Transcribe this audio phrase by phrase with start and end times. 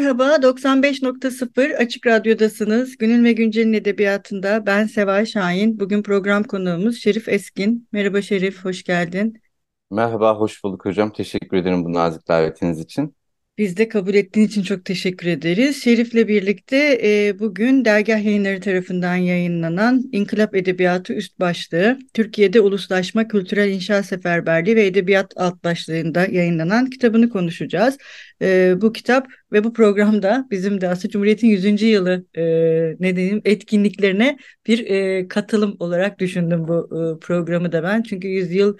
[0.00, 2.96] Merhaba, 95.0 Açık Radyo'dasınız.
[2.96, 5.80] Günün ve Güncel'in edebiyatında ben Seval Şahin.
[5.80, 7.88] Bugün program konuğumuz Şerif Eskin.
[7.92, 9.42] Merhaba Şerif, hoş geldin.
[9.90, 11.12] Merhaba, hoş bulduk hocam.
[11.12, 13.16] Teşekkür ederim bu nazik davetiniz için.
[13.60, 15.82] Biz de kabul ettiğin için çok teşekkür ederiz.
[15.82, 23.70] Şerif'le birlikte e, bugün Dergah Yayınları tarafından yayınlanan İnkılap Edebiyatı üst başlığı, Türkiye'de Uluslaşma, Kültürel
[23.70, 27.98] İnşa Seferberliği ve Edebiyat alt başlığında yayınlanan kitabını konuşacağız.
[28.42, 31.82] E, bu kitap ve bu programda bizim de aslında Cumhuriyet'in 100.
[31.82, 32.42] yılı e,
[33.00, 38.02] ne diyeyim etkinliklerine bir e, katılım olarak düşündüm bu e, programı da ben.
[38.02, 38.76] Çünkü 100 yıl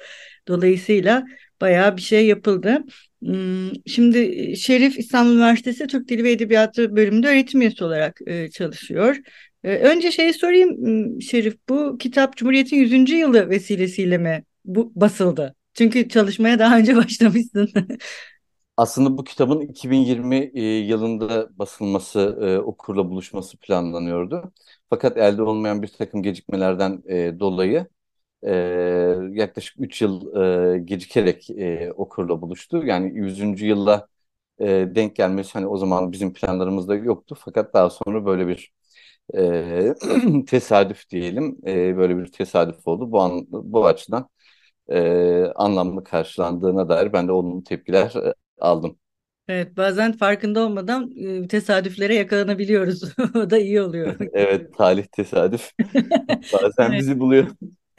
[0.48, 1.24] dolayısıyla
[1.60, 2.84] bayağı bir şey yapıldı.
[3.86, 9.16] Şimdi e, Şerif İstanbul Üniversitesi Türk Dili ve Edebiyatı bölümünde öğretim üyesi olarak e, çalışıyor.
[9.62, 13.12] Önce şeyi sorayım hmm, Şerif, bu kitap Cumhuriyet'in 100.
[13.12, 15.54] yılı vesilesiyle mi bu basıldı?
[15.74, 17.68] Çünkü çalışmaya daha önce başlamışsın.
[18.76, 22.20] Aslında bu kitabın 2020 yılında basılması,
[22.64, 24.52] okurla buluşması planlanıyordu.
[24.90, 27.02] Fakat elde olmayan bir takım gecikmelerden
[27.40, 27.86] dolayı
[28.46, 28.52] e,
[29.32, 30.34] yaklaşık 3 yıl
[30.76, 32.86] e, gecikerek e, okurla buluştu.
[32.86, 33.66] Yani 100.
[33.66, 34.08] yılla
[34.60, 37.36] e, denk gelmesi hani o zaman bizim planlarımızda yoktu.
[37.40, 38.72] Fakat daha sonra böyle bir
[39.36, 39.94] e,
[40.46, 43.12] tesadüf diyelim, e, böyle bir tesadüf oldu.
[43.12, 44.28] Bu an, bu açıdan
[44.90, 48.98] e, anlamlı karşılandığına dair ben de olumlu tepkiler e, aldım.
[49.48, 51.10] Evet, bazen farkında olmadan
[51.44, 53.02] e, tesadüflere yakalanabiliyoruz.
[53.36, 54.18] O da iyi oluyor.
[54.32, 55.72] Evet, talih tesadüf.
[56.52, 56.98] Bazen Evet.
[56.98, 57.48] bizi buluyor.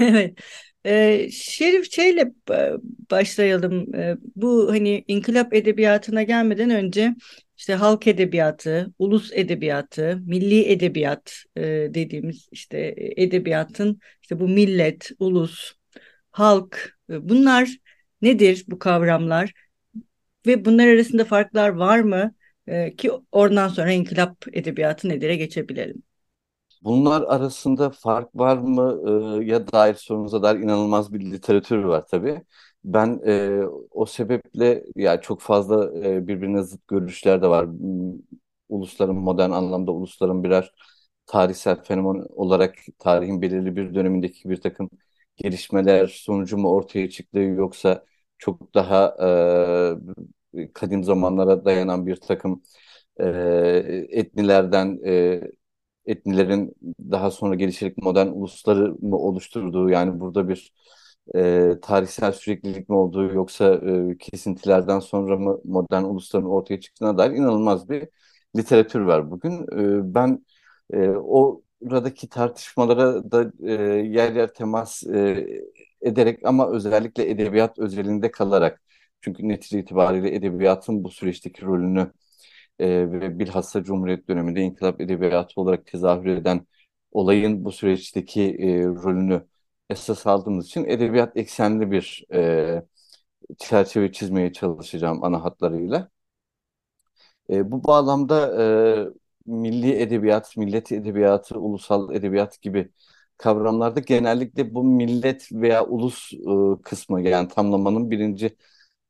[0.01, 0.39] Evet.
[0.85, 2.81] Ee, Şerif şeyle ba-
[3.11, 3.95] başlayalım.
[3.95, 7.15] Ee, bu hani inkılap edebiyatına gelmeden önce
[7.57, 11.61] işte halk edebiyatı, ulus edebiyatı, milli edebiyat e,
[11.93, 15.73] dediğimiz işte edebiyatın işte bu millet, ulus,
[16.31, 17.77] halk e, bunlar
[18.21, 19.53] nedir bu kavramlar
[20.47, 22.35] ve bunlar arasında farklar var mı?
[22.67, 26.03] E, ki oradan sonra inkılap edebiyatı nedire geçebilelim.
[26.81, 29.01] Bunlar arasında fark var mı
[29.41, 32.41] e, ya dair sorunuza dair inanılmaz bir literatür var tabii.
[32.83, 33.61] Ben e,
[33.91, 37.67] o sebeple ya çok fazla e, birbirine zıt görüşler de var.
[38.69, 40.71] Ulusların modern anlamda ulusların birer
[41.25, 44.89] tarihsel fenomen olarak tarihin belirli bir dönemindeki bir takım
[45.35, 48.05] gelişmeler sonucu mu ortaya çıktı yoksa
[48.37, 49.15] çok daha
[50.53, 52.63] e, kadim zamanlara dayanan bir takım
[53.19, 53.25] e,
[54.09, 55.41] etnilerden e,
[56.11, 56.75] etnilerin
[57.11, 60.73] daha sonra gelişerek modern ulusları mı oluşturduğu yani burada bir
[61.35, 67.31] e, tarihsel süreklilik mi olduğu yoksa e, kesintilerden sonra mı modern ulusların ortaya çıktığına dair
[67.31, 68.07] inanılmaz bir
[68.57, 69.51] literatür var bugün.
[69.63, 70.45] E, ben
[70.93, 73.73] e, oradaki tartışmalara da e,
[74.07, 75.47] yer yer temas e,
[76.01, 78.81] ederek ama özellikle edebiyat özelinde kalarak
[79.21, 82.11] çünkü netice itibariyle edebiyatın bu süreçteki rolünü
[82.79, 86.67] e, ve bilhassa Cumhuriyet döneminde inkılap edebiyatı olarak tezahür eden
[87.11, 89.47] olayın bu süreçteki e, rolünü
[89.89, 92.83] esas aldığımız için edebiyat eksenli bir e,
[93.59, 96.09] çerçeve çizmeye çalışacağım ana hatlarıyla.
[97.49, 98.65] E, bu bağlamda e,
[99.45, 102.91] milli edebiyat, millet edebiyatı, ulusal edebiyat gibi
[103.37, 108.57] kavramlarda genellikle bu millet veya ulus e, kısmı yani tamlamanın birinci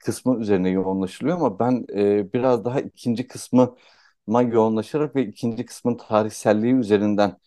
[0.05, 6.73] kısmı üzerine yoğunlaşılıyor ama ben e, biraz daha ikinci kısmıma yoğunlaşarak ve ikinci kısmın tarihselliği
[6.75, 7.37] üzerinden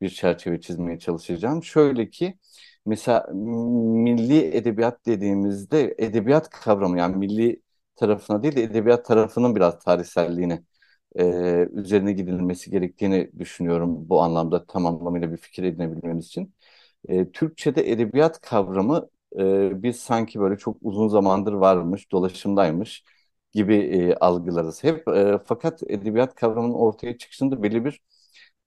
[0.00, 1.64] bir çerçeve çizmeye çalışacağım.
[1.64, 2.38] Şöyle ki
[2.86, 7.62] mesela milli edebiyat dediğimizde edebiyat kavramı yani milli
[7.96, 10.62] tarafına değil de edebiyat tarafının biraz tarihselliğine
[11.16, 11.24] e,
[11.72, 16.54] üzerine gidilmesi gerektiğini düşünüyorum bu anlamda tam anlamıyla bir fikir edinebilmemiz için.
[17.08, 19.08] E, Türkçe'de edebiyat kavramı
[19.38, 23.04] e, biz sanki böyle çok uzun zamandır varmış, dolaşımdaymış
[23.52, 25.08] gibi e, algılarız hep.
[25.08, 28.00] E, fakat edebiyat kavramının ortaya çıkışında belli bir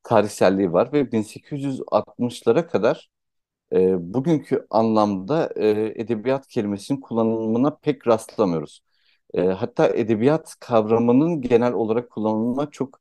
[0.04, 3.10] tarihselliği var ve 1860'lara kadar
[3.74, 5.69] e, bugünkü anlamda e,
[6.02, 8.81] edebiyat kelimesinin kullanımına pek rastlamıyoruz.
[9.34, 13.00] E, hatta edebiyat kavramının genel olarak kullanılma çok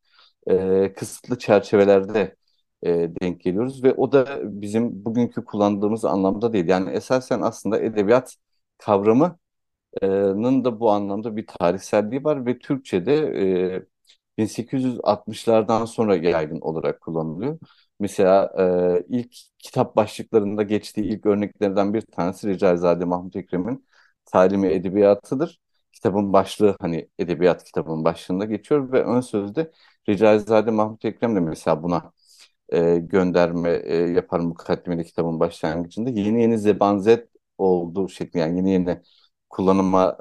[0.48, 2.36] e, kısıtlı çerçevelerde
[2.86, 6.68] e, denk geliyoruz ve o da bizim bugünkü kullandığımız anlamda değil.
[6.68, 8.36] Yani esasen aslında edebiyat
[8.78, 9.38] kavramının
[10.64, 13.14] da bu anlamda bir tarihselliği var ve Türkçe'de
[13.76, 13.86] e,
[14.38, 17.58] 1860'lardan sonra yaygın olarak kullanılıyor.
[18.00, 23.86] Mesela e, ilk kitap başlıklarında geçtiği ilk örneklerden bir tanesi Recaizade Mahmut Ekrem'in
[24.24, 25.60] Talimi Edebiyatı'dır.
[25.92, 29.72] Kitabın başlığı hani edebiyat kitabının başlığında geçiyor ve ön sözde
[30.08, 32.12] Recaizade Mahmut Ekrem de mesela buna
[32.68, 37.28] e, gönderme e, yapar mukaddimeli kitabın başlangıcında yeni yeni zebanzet
[37.58, 39.02] olduğu şeklinde yani yeni yeni
[39.50, 40.18] kullanıma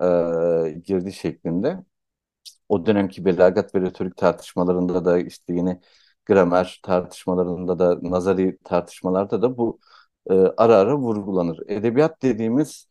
[0.68, 1.78] e, girdi şeklinde.
[2.70, 5.80] O dönemki belagat ve retorik tartışmalarında da işte yeni
[6.26, 9.80] gramer tartışmalarında da nazari tartışmalarda da bu
[10.30, 11.60] e, ara ara vurgulanır.
[11.68, 12.88] Edebiyat dediğimiz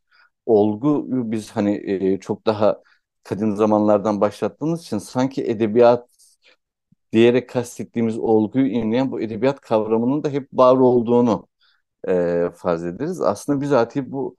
[0.46, 2.82] olguyu biz hani e, çok daha
[3.24, 6.08] kadim zamanlardan başlattığımız için sanki edebiyat
[7.14, 11.48] diyerek kastettiğimiz olguyu imleyen bu edebiyat kavramının da hep var olduğunu
[12.08, 13.20] e, farz ederiz.
[13.20, 14.36] Aslında bizatihi bu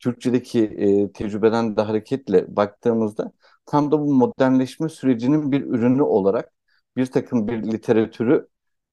[0.00, 3.32] Türkçedeki e, tecrübeden de hareketle baktığımızda
[3.66, 6.52] tam da bu modernleşme sürecinin bir ürünü olarak
[6.96, 8.48] bir takım bir literatürü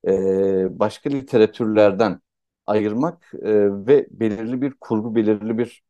[0.07, 2.21] e, başka literatürlerden
[2.67, 3.51] ayırmak e,
[3.87, 5.83] ve belirli bir kurgu, belirli bir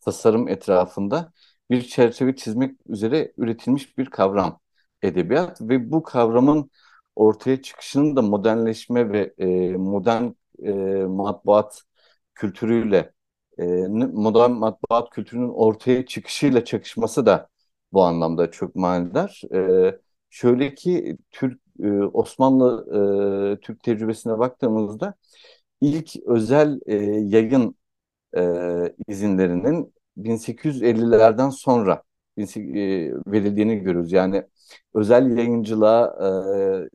[0.00, 1.32] tasarım etrafında
[1.70, 4.60] bir çerçeve çizmek üzere üretilmiş bir kavram
[5.04, 6.70] edebiyat ve bu kavramın
[7.16, 9.46] ortaya çıkışının da modernleşme ve e,
[9.76, 10.24] modern
[10.64, 10.72] e,
[11.06, 11.82] matbuat
[12.34, 13.12] kültürüyle
[13.58, 13.64] e,
[14.12, 17.48] modern matbuat kültürünün ortaya çıkışıyla çakışması da
[17.92, 19.42] bu anlamda çok manidar.
[19.54, 19.98] E,
[20.30, 22.86] şöyle ki Türk e, Osmanlı
[23.58, 25.14] e, Türk tecrübesine baktığımızda
[25.80, 27.76] ilk özel e, yayın
[28.38, 28.42] e,
[29.08, 32.03] izinlerinin 1850'lerden sonra
[33.26, 34.12] verildiğini görüyoruz.
[34.12, 34.44] Yani
[34.94, 36.16] özel yayıncılığa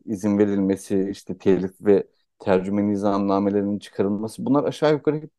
[0.08, 2.08] e, izin verilmesi, işte telif ve
[2.40, 5.30] tercüme nizamnamelerinin çıkarılması bunlar aşağı yukarı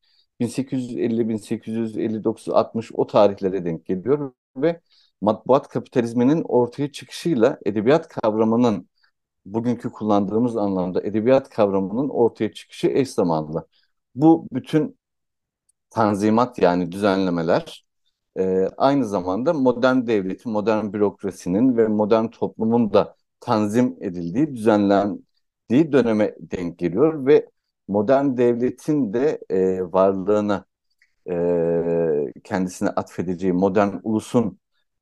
[0.41, 4.81] 1850, 1859, 60 o tarihlere denk geliyor ve
[5.21, 8.89] matbuat kapitalizminin ortaya çıkışıyla edebiyat kavramının
[9.47, 13.67] bugünkü kullandığımız anlamda edebiyat kavramının ortaya çıkışı eş zamanlı.
[14.15, 14.99] Bu bütün
[15.91, 17.87] tanzimat yani düzenlemeler
[18.39, 26.35] e, aynı zamanda modern devletin, modern bürokrasinin ve modern toplumun da tanzim edildiği, düzenlendiği döneme
[26.41, 27.51] denk geliyor ve
[27.89, 30.65] modern devletin de e, varlığını
[31.31, 34.59] e, kendisine atfedeceği modern ulusun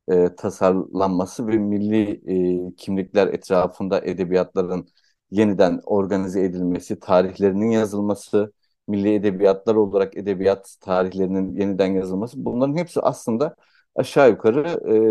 [0.09, 2.23] e, tasarlanması ve milli
[2.71, 4.89] e, kimlikler etrafında edebiyatların
[5.31, 8.53] yeniden organize edilmesi, tarihlerinin yazılması,
[8.89, 13.57] milli edebiyatlar olarak edebiyat tarihlerinin yeniden yazılması bunların hepsi aslında
[13.97, 14.61] aşağı yukarı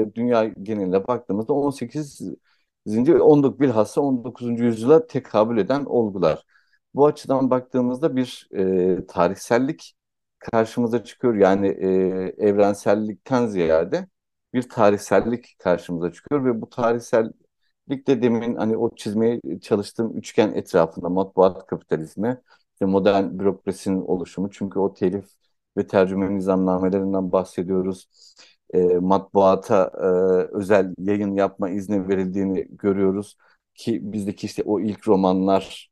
[0.10, 2.22] e, dünya geneline baktığımızda 18.
[2.88, 4.64] ve 19 bilhassa 19.
[4.64, 6.46] yüzyıla tekabül eden olgular.
[6.94, 9.96] Bu açıdan baktığımızda bir e, tarihsellik
[10.40, 11.36] karşımıza çıkıyor.
[11.36, 11.88] Yani e,
[12.48, 14.08] evrensellikten ziyade
[14.54, 21.10] bir tarihsellik karşımıza çıkıyor ve bu tarihsellik de demin hani o çizmeye çalıştığım üçgen etrafında
[21.10, 22.38] matbuat kapitalizmi,
[22.78, 25.26] işte modern bürokrasinin oluşumu çünkü o telif
[25.78, 28.10] ve tercüme nizamnamelerinden bahsediyoruz.
[28.74, 33.38] E, matbuata e, özel yayın yapma izni verildiğini görüyoruz
[33.76, 35.92] ki bizdeki işte o ilk romanlar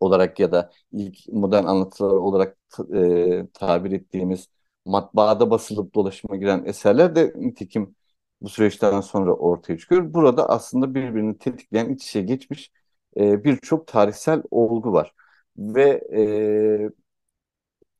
[0.00, 2.58] olarak ya da ilk modern anlatılar olarak
[2.94, 4.48] e, tabir ettiğimiz
[4.86, 7.96] matbaada basılıp dolaşıma giren eserler de nitekim
[8.42, 10.14] bu süreçten sonra ortaya çıkıyor.
[10.14, 12.72] Burada aslında birbirini tetikleyen iç içe geçmiş
[13.16, 15.14] e, birçok tarihsel olgu var.
[15.56, 16.90] Ve e,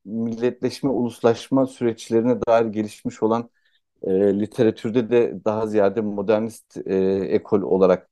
[0.05, 3.49] milletleşme, uluslaşma süreçlerine dair gelişmiş olan
[4.03, 6.95] e, literatürde de daha ziyade modernist e,
[7.29, 8.09] ekol olarak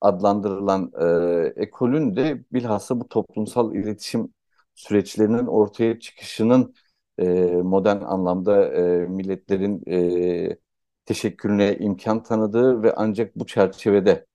[0.00, 0.92] adlandırılan
[1.58, 4.34] e, ekolün de bilhassa bu toplumsal iletişim
[4.74, 6.74] süreçlerinin ortaya çıkışının
[7.18, 7.24] e,
[7.64, 10.58] modern anlamda e, milletlerin e,
[11.06, 14.26] teşekkürüne imkan tanıdığı ve ancak bu çerçevede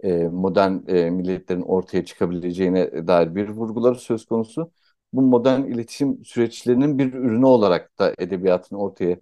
[0.00, 4.70] e, modern e, milletlerin ortaya çıkabileceğine dair bir vurguları söz konusu.
[5.12, 9.16] Bu modern iletişim süreçlerinin bir ürünü olarak da edebiyatın ortaya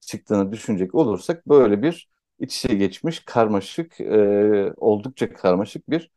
[0.00, 6.10] çıktığını düşünecek olursak böyle bir iç içe geçmiş, karmaşık, e, oldukça karmaşık bir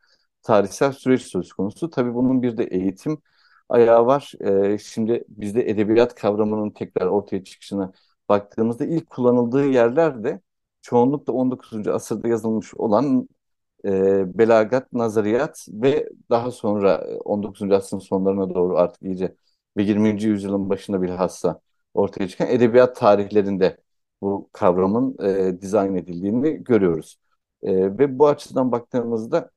[0.44, 1.90] tarihsel süreç söz konusu.
[1.90, 3.22] Tabii bunun bir de eğitim
[3.70, 4.34] ayağı var.
[4.74, 7.92] E, şimdi bizde edebiyat kavramının tekrar ortaya çıkışına
[8.30, 10.42] baktığımızda ilk kullanıldığı yerlerde
[10.82, 11.92] çoğunlukla 19.
[11.92, 13.28] asırda yazılmış olan
[13.86, 17.76] e, belagat, nazariyat ve daha sonra 19.
[17.76, 19.36] asrın sonlarına doğru artık iyice
[19.78, 20.28] ve 20.
[20.28, 21.62] yüzyılın başında bilhassa
[21.94, 23.78] ortaya çıkan edebiyat tarihlerinde
[24.22, 27.18] bu kavramın e, dizayn edildiğini görüyoruz.
[27.64, 29.52] E, ve bu açıdan baktığımızda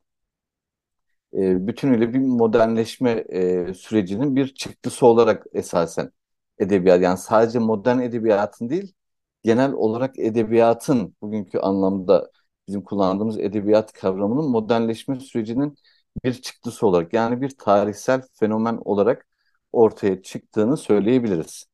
[1.35, 6.11] e, bütünüyle bir modernleşme e, sürecinin bir çıktısı olarak esasen
[6.59, 7.03] edebiyat.
[7.03, 8.95] Yani sadece modern edebiyatın değil,
[9.43, 12.31] genel olarak edebiyatın bugünkü anlamda
[12.69, 15.77] bizim kullandığımız edebiyat kavramının modernleşme sürecinin
[16.25, 19.27] bir çıktısı olarak yani bir tarihsel fenomen olarak
[19.73, 21.67] ortaya çıktığını söyleyebiliriz.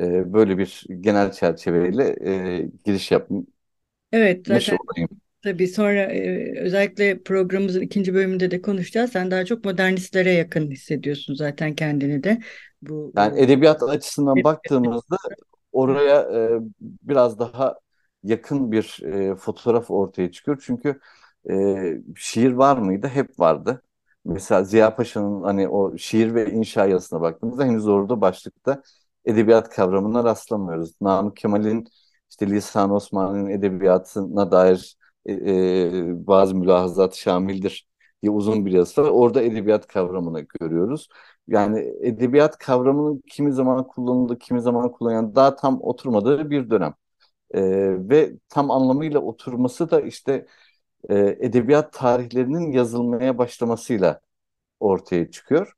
[0.00, 2.16] E, böyle bir genel çerçeveyle
[2.58, 3.44] e, giriş yapmış
[4.12, 5.08] Evet zaten olayım.
[5.42, 9.12] tabii sonra e, özellikle programımızın ikinci bölümünde de konuşacağız.
[9.12, 12.40] Sen daha çok modernistlere yakın hissediyorsun zaten kendini de.
[12.82, 15.16] Bu, Yani edebiyat açısından baktığımızda
[15.72, 17.76] oraya e, biraz daha
[18.24, 20.62] yakın bir e, fotoğraf ortaya çıkıyor.
[20.66, 21.00] Çünkü
[21.50, 21.54] e,
[22.16, 23.08] şiir var mıydı?
[23.08, 23.82] Hep vardı.
[24.24, 28.82] Mesela Ziya Paşa'nın hani o şiir ve inşa yazısına baktığımızda henüz orada başlıkta
[29.24, 30.94] edebiyat kavramına rastlamıyoruz.
[31.00, 31.86] Namık Kemal'in
[32.30, 37.88] işte Lisan-ı Osmanlı'nın edebiyatına dair e, e, bazı mülahazat şamildir
[38.22, 39.08] diye uzun bir yazısı var.
[39.10, 41.08] Orada edebiyat kavramını görüyoruz.
[41.48, 46.94] Yani edebiyat kavramının kimi zaman kullanıldığı, kimi zaman kullanılan daha tam oturmadığı bir dönem.
[47.54, 47.60] E,
[48.08, 50.46] ve tam anlamıyla oturması da işte
[51.10, 54.20] e, edebiyat tarihlerinin yazılmaya başlamasıyla
[54.80, 55.72] ortaya çıkıyor.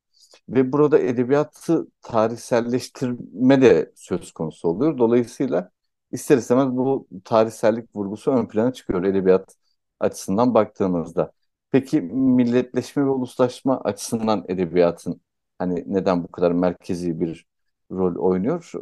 [0.49, 4.99] Ve burada edebiyatı tarihselleştirme de söz konusu oluyor.
[4.99, 5.71] Dolayısıyla
[6.13, 9.57] ister istemez bu tarihsellik vurgusu ön plana çıkıyor edebiyat
[10.01, 11.33] açısından baktığımızda.
[11.71, 15.21] Peki milletleşme ve uluslaşma açısından edebiyatın
[15.59, 17.47] hani neden bu kadar merkezi bir
[17.91, 18.73] rol oynuyor?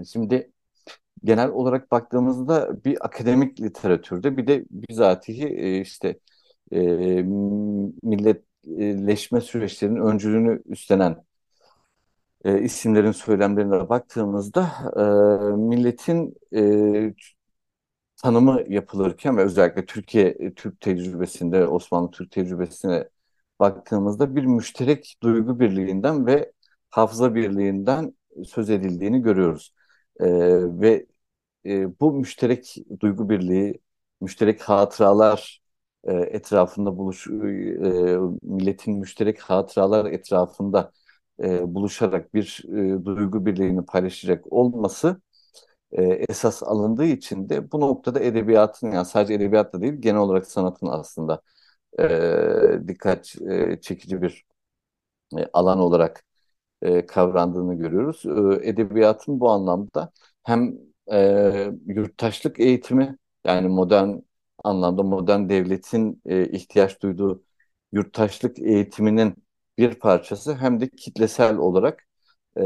[0.00, 0.51] Ee, şimdi
[1.24, 6.18] genel olarak baktığımızda bir akademik literatürde bir de bizatihi e, işte
[6.72, 6.78] e,
[8.02, 11.24] milletleşme süreçlerinin öncülüğünü üstlenen
[12.44, 17.14] e, isimlerin söylemlerine baktığımızda e, milletin e,
[18.16, 23.08] tanımı yapılırken ve özellikle Türkiye e, Türk tecrübesinde Osmanlı Türk tecrübesine
[23.60, 26.52] baktığımızda bir müşterek duygu birliğinden ve
[26.90, 28.14] hafıza birliğinden
[28.46, 29.74] söz edildiğini görüyoruz.
[30.20, 30.26] E,
[30.80, 31.06] ve
[31.66, 33.80] e, bu müşterek duygu birliği,
[34.20, 35.62] müşterek hatıralar
[36.04, 37.30] e, etrafında buluş, e,
[38.42, 40.92] milletin müşterek hatıralar etrafında
[41.42, 45.20] e, buluşarak bir e, duygu birliğini paylaşacak olması
[45.92, 50.86] e, esas alındığı için de bu noktada edebiyatın yani sadece edebiyatla değil genel olarak sanatın
[50.86, 51.42] aslında
[52.00, 54.44] e, dikkat e, çekici bir
[55.38, 56.24] e, alan olarak
[56.82, 58.22] e, kavrandığını görüyoruz.
[58.64, 60.12] E, edebiyatın bu anlamda
[60.44, 60.78] hem
[61.12, 64.16] e, yurttaşlık eğitimi yani modern
[64.64, 67.44] anlamda modern devletin e, ihtiyaç duyduğu
[67.92, 69.34] yurttaşlık eğitiminin
[69.78, 72.04] bir parçası hem de kitlesel olarak
[72.56, 72.62] e,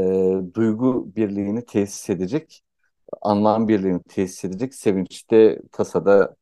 [0.53, 2.63] duygu birliğini tesis edecek,
[3.21, 6.35] anlam birliğini tesis edecek, sevinçte, tasada,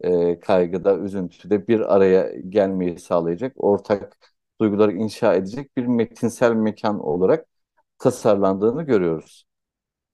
[0.00, 4.18] e, kaygıda, üzüntüde bir araya gelmeyi sağlayacak, ortak
[4.60, 7.46] duyguları inşa edecek bir metinsel mekan olarak
[7.98, 9.46] tasarlandığını görüyoruz.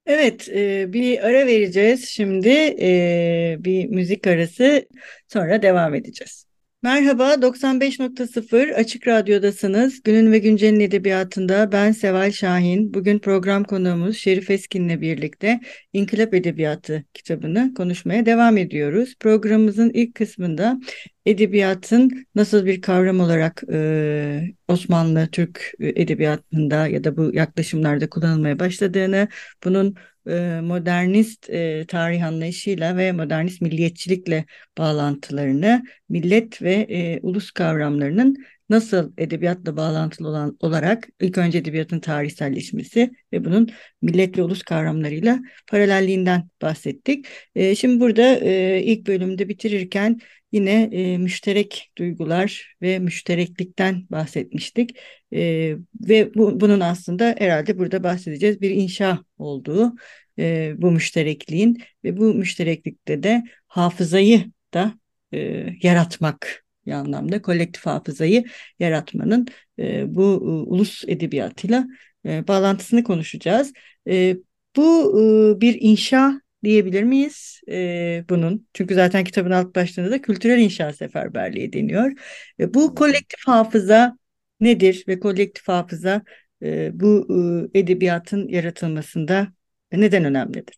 [0.06, 2.48] Evet, e, bir ara vereceğiz şimdi,
[2.80, 4.88] e, bir müzik arası,
[5.28, 6.46] sonra devam edeceğiz.
[6.82, 10.02] Merhaba, 95.0 Açık Radyo'dasınız.
[10.02, 12.94] Günün ve Güncel'in edebiyatında ben Seval Şahin.
[12.94, 15.60] Bugün program konuğumuz Şerif Eskin'le birlikte
[15.92, 19.14] İnkılap Edebiyatı kitabını konuşmaya devam ediyoruz.
[19.20, 20.80] Programımızın ilk kısmında
[21.26, 29.28] edebiyatın nasıl bir kavram olarak e, Osmanlı Türk edebiyatında ya da bu yaklaşımlarda kullanılmaya başladığını,
[29.64, 29.97] bunun
[30.28, 34.45] e, modernist e, tarih anlayışıyla ve modernist milliyetçilikle
[34.78, 38.37] bağlantılarını, millet ve e, ulus kavramlarının
[38.71, 43.68] nasıl edebiyatla bağlantılı olan olarak ilk önce edebiyatın tarihselleşmesi ve bunun
[44.02, 47.26] millet ve ulus kavramlarıyla paralelliğinden bahsettik.
[47.54, 50.21] E, şimdi burada e, ilk bölümde bitirirken
[50.56, 54.98] yine e, müşterek duygular ve müştereklikten bahsetmiştik.
[55.32, 59.94] E, ve bu, bunun aslında herhalde burada bahsedeceğiz bir inşa olduğu
[60.38, 64.44] e, bu müşterekliğin ve bu müştereklikte de hafızayı
[64.75, 64.94] da
[65.32, 68.44] e, yaratmak bir anlamda kolektif hafızayı
[68.78, 69.46] yaratmanın
[69.78, 71.86] e, bu e, ulus edebiyatıyla
[72.26, 73.72] e, bağlantısını konuşacağız.
[74.08, 74.36] E,
[74.76, 78.66] bu e, bir inşa diyebilir miyiz e, bunun?
[78.75, 82.12] Çünkü zaten kitabın alt başlığında da kültürel inşa seferberliği deniyor.
[82.60, 84.18] E, bu kolektif hafıza
[84.60, 86.22] nedir ve kolektif hafıza
[86.62, 87.26] e, bu
[87.75, 89.48] e, edebiyatın yaratılmasında
[89.92, 90.75] neden önemlidir?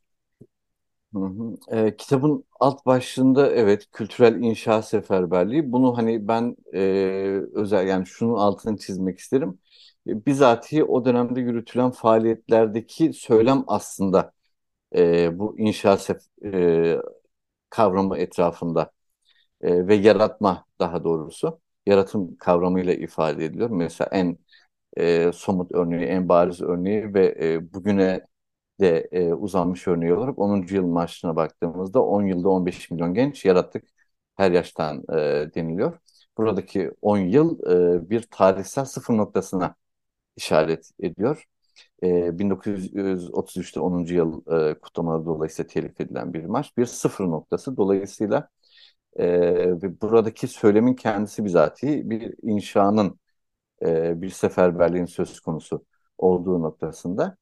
[1.15, 1.77] Hı hı.
[1.77, 6.81] E, kitabın alt başlığında evet kültürel inşa seferberliği bunu hani ben e,
[7.55, 9.59] özel yani şunun altını çizmek isterim.
[10.07, 14.33] E, bizatihi o dönemde yürütülen faaliyetlerdeki söylem aslında
[14.97, 15.99] e, bu inşa
[16.45, 16.97] e,
[17.71, 18.93] kavramı etrafında
[19.61, 23.71] e, ve yaratma daha doğrusu yaratım kavramıyla ifade ediliyor.
[23.71, 24.39] Mesela en
[24.97, 28.27] e, somut örneği, en bariz örneği ve e, bugüne
[28.81, 30.77] de e, uzanmış örneği olarak 10.
[30.77, 33.85] yıl marşına baktığımızda 10 yılda 15 milyon genç yarattık
[34.37, 35.15] her yaştan e,
[35.55, 35.99] deniliyor.
[36.39, 37.61] Buradaki 10 yıl
[37.99, 39.75] e, bir tarihsel sıfır noktasına
[40.37, 41.45] işaret ediyor.
[42.03, 44.15] E, 1933'te 10.
[44.15, 46.77] yıl e, kutlamaları dolayısıyla telif edilen bir marş.
[46.77, 47.77] Bir sıfır noktası.
[47.77, 48.49] Dolayısıyla
[49.21, 53.21] e, buradaki söylemin kendisi bizatihi bir inşanın,
[53.83, 55.85] e, bir seferberliğin söz konusu
[56.19, 57.37] olduğu noktasında.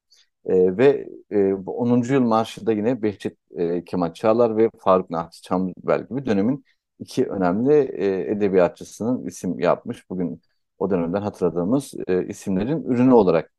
[0.46, 2.14] E, ve e, bu 10.
[2.14, 6.64] yıl marşı da yine Behçet e, Kemal Çağlar ve Faruk Nahat Çamlıbel gibi dönemin
[6.98, 10.10] iki önemli e, edebiyatçısının isim yapmış.
[10.10, 10.42] Bugün
[10.78, 13.52] o dönemden hatırladığımız e, isimlerin ürünü olarak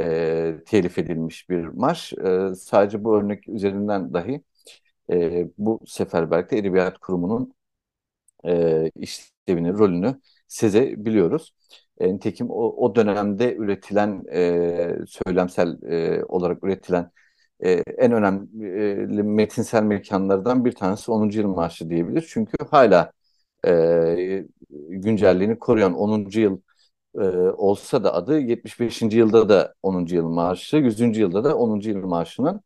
[0.00, 2.12] e, telif edilmiş bir marş.
[2.12, 4.42] E, sadece bu örnek üzerinden dahi
[5.12, 7.54] e, bu seferberlikte Edebiyat Kurumu'nun
[8.46, 11.54] e, işlevini, rolünü sezebiliyoruz.
[11.98, 12.54] E, nitekim o,
[12.86, 17.10] o dönemde üretilen, e, söylemsel e, olarak üretilen
[17.64, 18.66] e, en önemli
[19.20, 21.38] e, metinsel mekanlardan bir tanesi 10.
[21.38, 22.26] Yıl Marşı diyebilir.
[22.30, 23.12] Çünkü hala
[23.66, 24.44] e,
[24.88, 26.40] güncelliğini koruyan 10.
[26.40, 26.60] yıl
[27.14, 29.16] e, olsa da adı 75.
[29.16, 30.14] yılda da 10.
[30.14, 31.20] yıl marşı, 100.
[31.20, 31.90] yılda da 10.
[31.90, 32.60] yıl marşının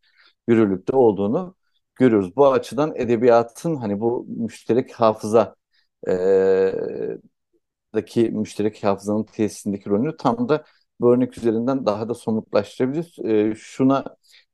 [0.49, 1.55] yürürlükte olduğunu
[1.95, 2.37] görüyoruz.
[2.37, 5.57] Bu açıdan edebiyatın hani bu müşterek hafıza
[6.09, 6.13] e,
[7.95, 10.65] daki müşterek hafızanın tesisindeki rolünü tam da
[11.01, 13.19] bu örnek üzerinden daha da somutlaştırabiliriz.
[13.25, 14.05] E, şuna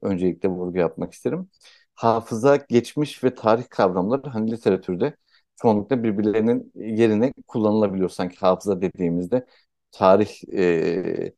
[0.03, 1.51] öncelikle vurgu yapmak isterim.
[1.95, 5.17] Hafıza, geçmiş ve tarih kavramları hani literatürde
[5.57, 8.09] çoğunlukla birbirlerinin yerine kullanılabiliyor.
[8.09, 9.47] Sanki hafıza dediğimizde
[9.95, 11.35] tarihin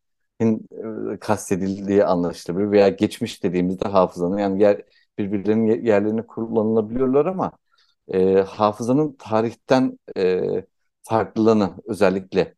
[1.14, 4.82] e, kastedildiği anlaşılabilir veya geçmiş dediğimizde hafızanın yani yer,
[5.18, 7.52] birbirlerinin yerlerini kullanılabiliyorlar ama
[8.08, 10.40] e, hafızanın tarihten e,
[11.02, 12.54] farklılığını özellikle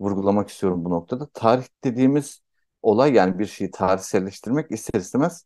[0.00, 1.26] vurgulamak istiyorum bu noktada.
[1.34, 2.40] Tarih dediğimiz
[2.82, 5.44] olay yani bir şeyi tarihselleştirmek ister istemez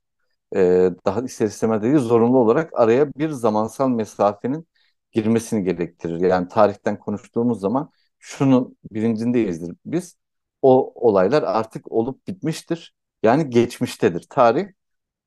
[0.56, 4.68] e, daha ister istemez değil zorunlu olarak araya bir zamansal mesafenin
[5.12, 6.20] girmesini gerektirir.
[6.20, 7.90] Yani tarihten konuştuğumuz zaman
[8.22, 10.16] şunun bilincindeyizdir biz.
[10.62, 12.94] O olaylar artık olup bitmiştir.
[13.24, 14.26] Yani geçmiştedir.
[14.30, 14.66] Tarih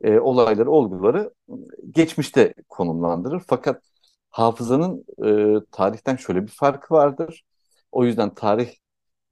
[0.04, 1.34] e, olayları, olguları
[1.92, 3.44] geçmişte konumlandırır.
[3.48, 3.84] Fakat
[4.32, 5.06] hafızanın
[5.62, 7.46] e, tarihten şöyle bir farkı vardır.
[7.92, 8.70] O yüzden tarih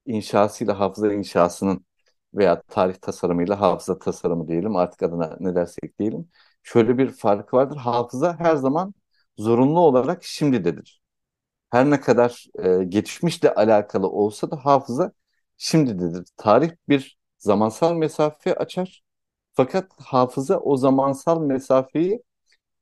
[0.07, 1.85] inşasıyla hafıza inşasının
[2.35, 6.29] veya tarih tasarımıyla hafıza tasarımı diyelim artık adına ne dersek diyelim.
[6.63, 7.77] Şöyle bir farkı vardır.
[7.77, 8.95] Hafıza her zaman
[9.39, 11.02] zorunlu olarak şimdidedir.
[11.73, 15.11] Her ne kadar e, geçmişle alakalı olsa da hafıza
[15.57, 16.25] şimdidedir.
[16.37, 19.03] Tarih bir zamansal mesafe açar.
[19.53, 22.23] Fakat hafıza o zamansal mesafeyi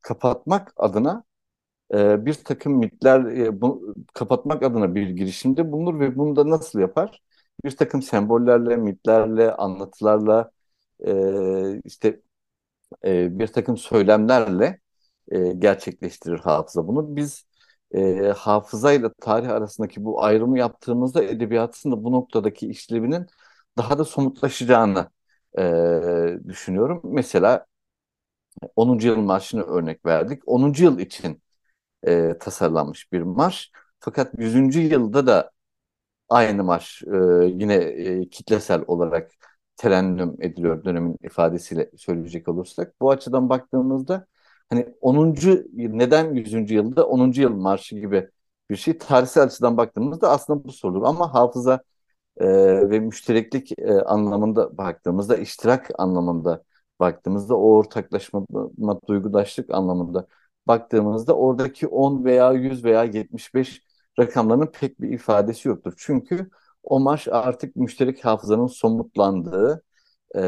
[0.02, 1.24] kapatmak adına
[1.94, 6.80] e, bir takım mitler e, bu, kapatmak adına bir girişimde bulunur ve bunu da nasıl
[6.80, 7.22] yapar?
[7.66, 10.52] Bir takım sembollerle, mitlerle, anlatılarla,
[11.08, 12.22] e, işte
[13.06, 14.80] e, bir takım söylemlerle
[15.32, 17.16] e, gerçekleştirir hafıza bunu.
[17.16, 17.46] Biz
[17.94, 23.28] e, hafızayla tarih arasındaki bu ayrımı yaptığımızda edebiyatın da bu noktadaki işlevinin
[23.78, 25.10] daha da somutlaşacağını
[25.60, 27.02] e, düşünüyorum.
[27.04, 27.66] Mesela
[28.76, 29.08] 10.
[29.08, 30.44] yıl marşını örnek verdik.
[30.48, 30.84] 10.
[30.84, 31.44] yıl için
[32.08, 33.72] e, tasarlanmış bir marş.
[34.00, 34.80] Fakat 100.
[34.82, 35.52] yılda da
[36.30, 39.32] aynı marş e, yine e, kitlesel olarak
[39.78, 43.02] terennüm ediliyor dönemin ifadesiyle söyleyecek olursak.
[43.02, 44.28] Bu açıdan baktığımızda
[44.72, 45.66] hani 10.
[45.78, 46.76] neden 100.
[46.76, 47.42] yılda 10.
[47.42, 48.30] yıl marşı gibi
[48.70, 51.04] bir şey tarihsel açıdan baktığımızda aslında bu sorulur.
[51.06, 51.84] Ama hafıza
[52.38, 52.48] e,
[52.92, 56.64] ve müştereklik e, anlamında baktığımızda, iştirak anlamında
[57.00, 58.46] baktığımızda, o ortaklaşma,
[59.08, 60.28] duygudaşlık anlamında
[60.68, 63.84] baktığımızda oradaki 10 veya 100 veya 75
[64.20, 65.94] rakamlarının pek bir ifadesi yoktur.
[65.98, 66.50] Çünkü
[66.84, 69.84] o marş artık müşterek hafızanın somutlandığı,
[70.36, 70.42] e,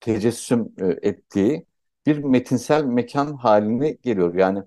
[0.00, 1.66] tecessüm e, ettiği
[2.06, 4.34] bir metinsel mekan haline geliyor.
[4.34, 4.62] Yani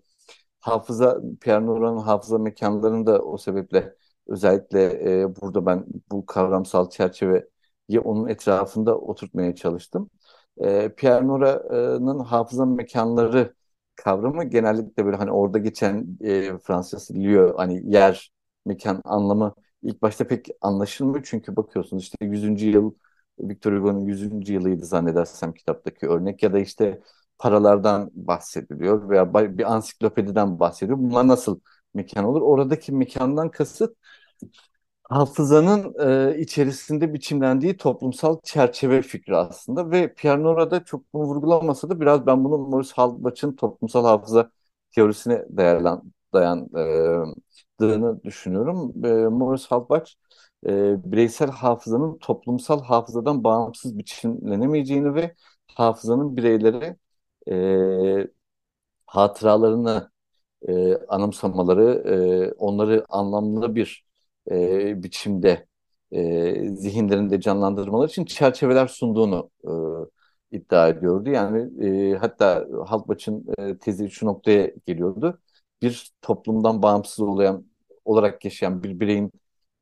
[0.59, 3.95] hafıza, Pierre Noran'ın hafıza mekanlarını da o sebeple
[4.27, 4.81] özellikle
[5.21, 10.09] e, burada ben bu kavramsal çerçeveyi onun etrafında oturtmaya çalıştım.
[10.57, 13.53] E, Pierre Nora'nın hafıza mekanları
[13.95, 18.31] kavramı genellikle böyle hani orada geçen e, Fransızcası lieu hani yer,
[18.65, 21.23] mekan anlamı ilk başta pek anlaşılmıyor.
[21.29, 22.67] Çünkü bakıyorsunuz işte 100.
[22.67, 22.93] yıl
[23.39, 24.53] Victor Hugo'nun 100.
[24.53, 27.01] yılıydı zannedersem kitaptaki örnek ya da işte
[27.39, 30.97] paralardan bahsediliyor veya bir ansiklopediden bahsediyor.
[30.99, 31.59] Bunlar nasıl
[31.93, 32.41] mekan olur?
[32.41, 33.95] Oradaki mekandan kasıt
[35.03, 35.93] hafızanın
[36.33, 42.25] e, içerisinde biçimlendiği toplumsal çerçeve fikri aslında ve Pierre Nora'da çok bunu vurgulamasa da biraz
[42.25, 44.51] ben bunu Maurice Halbach'ın toplumsal hafıza
[44.95, 46.01] teorisine değerlen,
[46.33, 49.05] dayandığını düşünüyorum.
[49.05, 50.11] E, Morris Halbach
[50.67, 55.35] e, bireysel hafızanın toplumsal hafızadan bağımsız biçimlenemeyeceğini ve
[55.75, 56.97] hafızanın bireylere
[57.51, 58.27] e,
[59.05, 60.11] hatıralarını
[60.67, 62.03] e, anımsamaları,
[62.51, 64.05] e, onları anlamlı bir
[64.51, 65.67] e, biçimde
[66.11, 69.51] e, zihinlerinde canlandırmaları için çerçeveler sunduğunu
[70.51, 71.29] e, iddia ediyordu.
[71.29, 75.39] Yani e, hatta Halkbaş'ın e, tezi şu noktaya geliyordu.
[75.81, 77.65] Bir toplumdan bağımsız olayan,
[78.05, 79.31] olarak yaşayan bir bireyin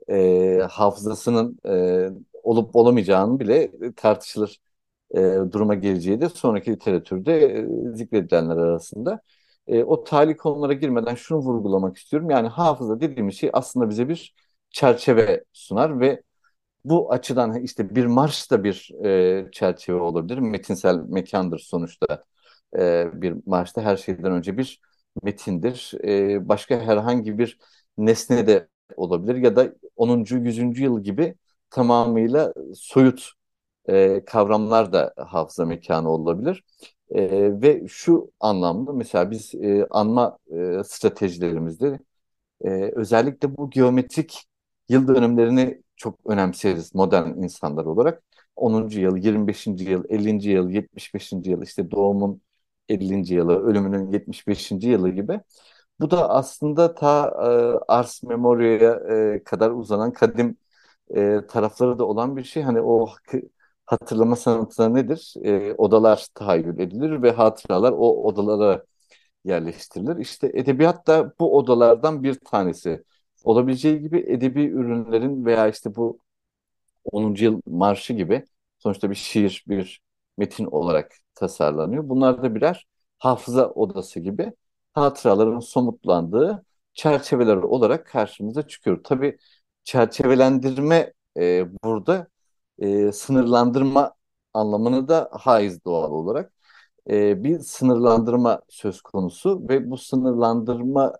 [0.10, 2.10] e, hafızasının e,
[2.44, 4.60] olup olamayacağını bile tartışılır
[5.16, 5.20] e,
[5.52, 7.34] duruma geleceği de sonraki literatürde
[7.94, 9.22] e, zikredilenler arasında.
[9.68, 12.30] E, o tali konulara girmeden şunu vurgulamak istiyorum.
[12.30, 14.36] Yani hafıza dediğimiz şey aslında bize bir
[14.70, 16.24] çerçeve sunar ve
[16.86, 20.38] bu açıdan işte bir marş da bir e, çerçeve olabilir.
[20.38, 22.24] Metinsel mekandır sonuçta.
[22.78, 24.82] E, bir marşta her şeyden önce bir
[25.24, 25.92] metindir.
[26.04, 27.60] E, başka herhangi bir
[27.98, 30.42] nesne de olabilir ya da 10.
[30.46, 30.84] 100.
[30.84, 31.36] yıl gibi
[31.70, 33.32] tamamıyla soyut
[33.92, 36.64] e, kavramlar da hafıza mekanı olabilir.
[37.12, 42.00] E, ve şu anlamda mesela biz e, anma e, stratejilerimizde
[42.66, 44.44] e, özellikle bu geometrik
[44.90, 48.24] yıl dönümlerini çok önemseriz modern insanlar olarak.
[48.56, 49.02] 10.
[49.02, 49.84] yıl, 25.
[49.86, 50.50] yıl, 50.
[50.52, 51.50] yıl, 75.
[51.52, 52.42] yıl, işte doğumun
[52.90, 53.34] 50.
[53.36, 54.88] yılı, ölümünün 75.
[54.88, 55.42] yılı gibi.
[56.00, 58.94] Bu da aslında ta e, Ars Memoria'ya
[59.36, 60.58] e, kadar uzanan kadim
[61.16, 62.64] e, tarafları da olan bir şey.
[62.64, 63.10] Hani o
[63.92, 65.34] hatırlama sanatı nedir?
[65.44, 68.86] E, odalar tahayyül edilir ve hatıralar o odalara
[69.46, 70.18] yerleştirilir.
[70.18, 73.04] İşte edebiyat da bu odalardan bir tanesi.
[73.44, 76.20] Olabileceği gibi edebi ürünlerin veya işte bu
[77.06, 77.46] 10.
[77.46, 78.46] yıl marşı gibi
[78.80, 80.02] sonuçta bir şiir, bir
[80.38, 82.10] metin olarak tasarlanıyor.
[82.10, 82.88] Bunlar da birer
[83.20, 84.54] hafıza odası gibi
[84.94, 89.02] hatıraların somutlandığı çerçeveler olarak karşımıza çıkıyor.
[89.04, 89.38] Tabii
[89.84, 92.28] çerçevelendirme e, burada
[92.82, 94.14] e, sınırlandırma
[94.54, 96.54] anlamını da haiz doğal olarak.
[97.10, 101.14] E, bir sınırlandırma söz konusu ve bu sınırlandırma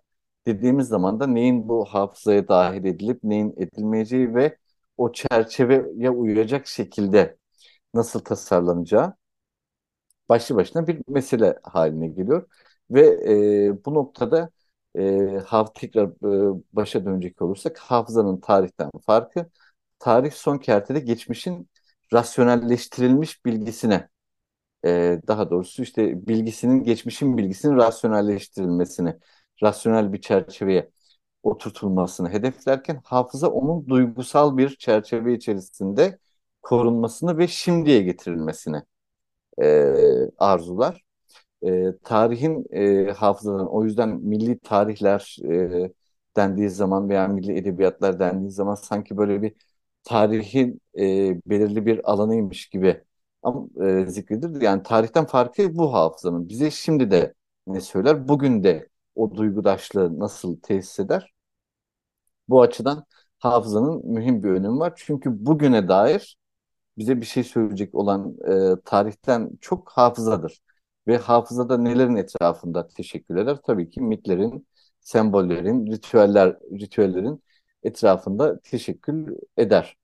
[0.46, 4.58] dediğimiz zaman da neyin bu hafızaya dahil edilip neyin edilmeyeceği ve
[4.96, 7.36] o çerçeveye uyacak şekilde
[7.94, 9.14] nasıl tasarlanacağı
[10.28, 12.48] başlı başına bir mesele haline geliyor.
[12.90, 13.00] Ve
[13.68, 14.50] e, bu noktada
[14.98, 19.50] e, haf tekrar e, başa dönecek olursak hafızanın tarihten farkı
[20.02, 21.70] tarih son kertede geçmişin
[22.12, 24.08] rasyonelleştirilmiş bilgisine
[24.84, 29.16] e, daha doğrusu işte bilgisinin geçmişin bilgisinin rasyonelleştirilmesini
[29.62, 30.90] rasyonel bir çerçeveye
[31.42, 36.18] oturtulmasını hedeflerken hafıza onun duygusal bir çerçeve içerisinde
[36.62, 38.82] korunmasını ve şimdiye getirilmesini
[39.62, 39.94] e,
[40.38, 41.02] arzular.
[41.66, 45.92] E, tarihin e, hafızadan o yüzden milli tarihler e,
[46.36, 49.54] dendiği zaman veya milli edebiyatlar dendiği zaman sanki böyle bir
[50.04, 51.02] tarihin e,
[51.46, 53.04] belirli bir alanıymış gibi
[53.42, 54.60] ama e, zikredilir.
[54.62, 56.48] Yani tarihten farkı bu hafızanın.
[56.48, 57.34] Bize şimdi de
[57.66, 58.28] ne söyler?
[58.28, 61.32] Bugün de o duygudaşlığı nasıl tesis eder?
[62.48, 63.04] Bu açıdan
[63.38, 64.92] hafızanın mühim bir önemi var.
[64.96, 66.36] Çünkü bugüne dair
[66.98, 68.36] bize bir şey söyleyecek olan
[68.78, 70.60] e, tarihten çok hafızadır.
[71.08, 73.58] Ve hafızada nelerin etrafında teşekkür eder?
[73.66, 74.68] Tabii ki mitlerin,
[75.00, 77.42] sembollerin, ritüeller, ritüellerin
[77.82, 79.96] etrafında teşekkür eder.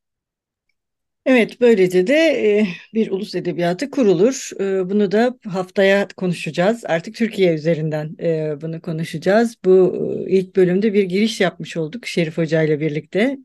[1.27, 4.51] Evet, böylece de e, bir ulus edebiyatı kurulur.
[4.61, 6.85] E, bunu da haftaya konuşacağız.
[6.85, 9.57] Artık Türkiye üzerinden e, bunu konuşacağız.
[9.65, 13.39] Bu ilk bölümde bir giriş yapmış olduk Şerif Hoca ile birlikte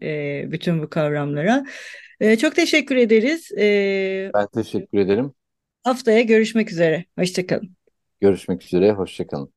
[0.51, 1.65] bütün bu kavramlara.
[2.39, 3.49] Çok teşekkür ederiz.
[4.33, 5.33] Ben teşekkür ederim.
[5.83, 7.05] Haftaya görüşmek üzere.
[7.19, 7.75] Hoşçakalın.
[8.21, 9.53] Görüşmek üzere, hoşçakalın.